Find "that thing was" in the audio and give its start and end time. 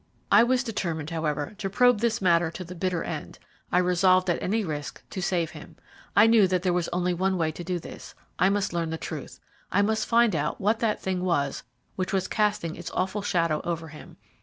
10.79-11.61